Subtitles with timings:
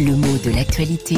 [0.00, 1.14] Le mot de l'actualité.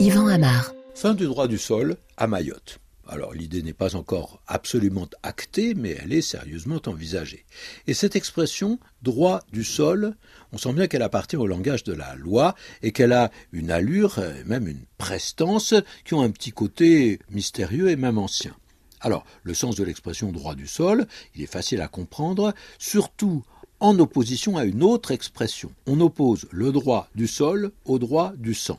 [0.00, 0.72] Yvan Amar.
[0.96, 2.80] Fin du droit du sol à Mayotte.
[3.06, 7.44] Alors l'idée n'est pas encore absolument actée, mais elle est sérieusement envisagée.
[7.86, 10.16] Et cette expression droit du sol,
[10.52, 14.18] on sent bien qu'elle appartient au langage de la loi et qu'elle a une allure,
[14.44, 15.72] même une prestance,
[16.04, 18.56] qui ont un petit côté mystérieux et même ancien.
[19.00, 23.44] Alors, le sens de l'expression droit du sol, il est facile à comprendre, surtout
[23.80, 25.70] en opposition à une autre expression.
[25.86, 28.78] On oppose le droit du sol au droit du sang.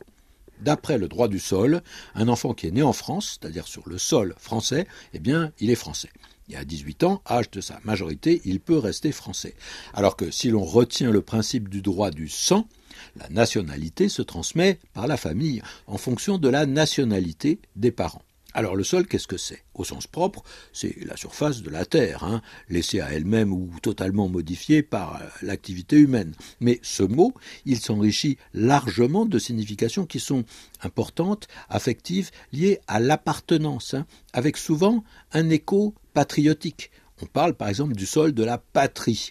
[0.60, 1.82] D'après le droit du sol,
[2.14, 5.70] un enfant qui est né en France, c'est-à-dire sur le sol français, eh bien, il
[5.70, 6.10] est français.
[6.48, 9.54] Il a 18 ans, âge de sa majorité, il peut rester français.
[9.92, 12.66] Alors que si l'on retient le principe du droit du sang,
[13.16, 18.22] la nationalité se transmet par la famille en fonction de la nationalité des parents.
[18.58, 19.62] Alors le sol, qu'est-ce que c'est?
[19.74, 24.28] Au sens propre, c'est la surface de la Terre, hein, laissée à elle-même ou totalement
[24.28, 26.34] modifiée par euh, l'activité humaine.
[26.58, 27.32] Mais ce mot,
[27.66, 30.42] il s'enrichit largement de significations qui sont
[30.82, 36.90] importantes, affectives, liées à l'appartenance, hein, avec souvent un écho patriotique.
[37.22, 39.30] On parle par exemple du sol de la patrie.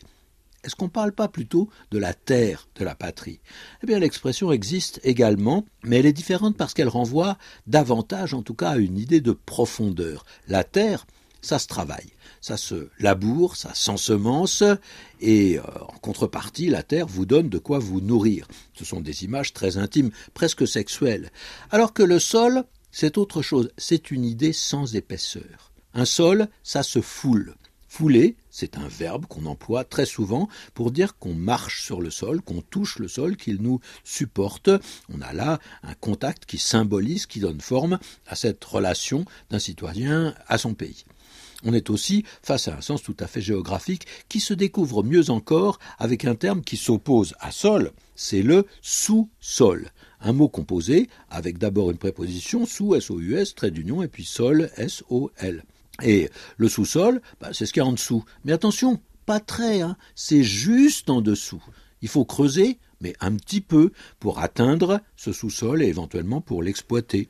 [0.68, 3.40] Est-ce qu'on ne parle pas plutôt de la terre de la patrie?
[3.82, 7.38] Eh bien, l'expression existe également, mais elle est différente parce qu'elle renvoie
[7.68, 10.26] davantage, en tout cas, à une idée de profondeur.
[10.50, 11.08] La terre,
[11.42, 14.62] ça se travaille, ça se laboure, ça s'ensemence,
[15.22, 18.46] et euh, en contrepartie, la terre vous donne de quoi vous nourrir.
[18.74, 21.32] Ce sont des images très intimes, presque sexuelles.
[21.72, 25.72] Alors que le sol, c'est autre chose, c'est une idée sans épaisseur.
[25.94, 27.56] Un sol, ça se foule.
[27.88, 32.42] Fouler, c'est un verbe qu'on emploie très souvent pour dire qu'on marche sur le sol,
[32.42, 34.70] qu'on touche le sol, qu'il nous supporte.
[35.10, 40.36] On a là un contact qui symbolise, qui donne forme à cette relation d'un citoyen
[40.48, 41.06] à son pays.
[41.64, 45.30] On est aussi face à un sens tout à fait géographique qui se découvre mieux
[45.30, 49.92] encore avec un terme qui s'oppose à sol, c'est le sous-sol.
[50.20, 55.64] Un mot composé avec d'abord une préposition sous S-O-U-S, trait d'union, et puis sol, S-O-L.
[56.04, 58.24] Et le sous-sol, bah, c'est ce qu'il y a en dessous.
[58.46, 61.64] Mais attention, pas très, hein, c'est juste en dessous.
[62.02, 67.30] Il faut creuser, mais un petit peu, pour atteindre ce sous-sol et éventuellement pour l'exploiter.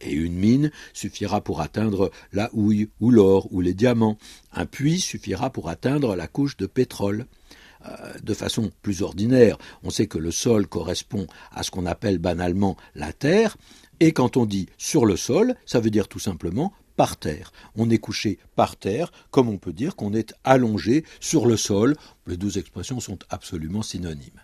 [0.00, 4.18] Et une mine suffira pour atteindre la houille ou l'or ou les diamants.
[4.52, 7.26] Un puits suffira pour atteindre la couche de pétrole.
[7.86, 12.18] Euh, de façon plus ordinaire, on sait que le sol correspond à ce qu'on appelle
[12.18, 13.56] banalement la terre,
[14.00, 17.52] et quand on dit sur le sol, ça veut dire tout simplement par terre.
[17.76, 21.96] On est couché par terre, comme on peut dire qu'on est allongé sur le sol.
[22.26, 24.40] Les deux expressions sont absolument synonymes.